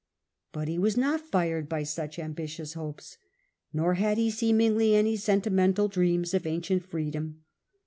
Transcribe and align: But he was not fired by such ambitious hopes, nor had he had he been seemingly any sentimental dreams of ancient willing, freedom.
But 0.51 0.67
he 0.67 0.79
was 0.79 0.97
not 0.97 1.21
fired 1.21 1.69
by 1.69 1.83
such 1.83 2.17
ambitious 2.17 2.73
hopes, 2.73 3.19
nor 3.71 3.93
had 3.93 4.17
he 4.17 4.23
had 4.31 4.31
he 4.31 4.31
been 4.31 4.35
seemingly 4.37 4.95
any 4.95 5.15
sentimental 5.15 5.87
dreams 5.87 6.33
of 6.33 6.47
ancient 6.47 6.81
willing, 6.91 7.11
freedom. 7.11 7.43